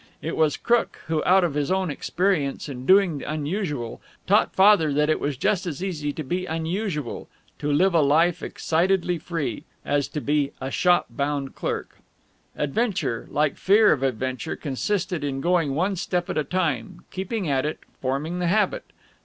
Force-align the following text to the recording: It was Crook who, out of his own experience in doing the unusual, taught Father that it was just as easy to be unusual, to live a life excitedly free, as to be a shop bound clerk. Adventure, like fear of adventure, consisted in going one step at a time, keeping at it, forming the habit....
It 0.19 0.35
was 0.35 0.57
Crook 0.57 0.97
who, 1.09 1.23
out 1.25 1.43
of 1.43 1.53
his 1.53 1.69
own 1.69 1.91
experience 1.91 2.67
in 2.67 2.87
doing 2.87 3.19
the 3.19 3.31
unusual, 3.31 4.01
taught 4.25 4.51
Father 4.55 4.91
that 4.91 5.11
it 5.11 5.19
was 5.19 5.37
just 5.37 5.67
as 5.67 5.83
easy 5.83 6.11
to 6.13 6.23
be 6.23 6.47
unusual, 6.47 7.27
to 7.59 7.71
live 7.71 7.93
a 7.93 8.01
life 8.01 8.41
excitedly 8.41 9.19
free, 9.19 9.63
as 9.85 10.07
to 10.07 10.19
be 10.19 10.53
a 10.59 10.71
shop 10.71 11.05
bound 11.11 11.53
clerk. 11.53 11.99
Adventure, 12.55 13.27
like 13.29 13.57
fear 13.57 13.91
of 13.91 14.01
adventure, 14.01 14.55
consisted 14.55 15.23
in 15.23 15.39
going 15.39 15.75
one 15.75 15.95
step 15.95 16.31
at 16.31 16.37
a 16.39 16.43
time, 16.43 17.03
keeping 17.11 17.47
at 17.47 17.63
it, 17.63 17.77
forming 18.01 18.39
the 18.39 18.47
habit.... 18.47 18.85